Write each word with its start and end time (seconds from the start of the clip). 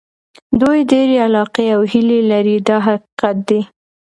دوی 0.61 0.79
ډېرې 0.91 1.15
علاقې 1.25 1.65
او 1.75 1.81
هیلې 1.91 2.19
لري 2.31 2.57
دا 2.67 2.77
حقیقت 2.87 3.35
دی. 3.49 3.61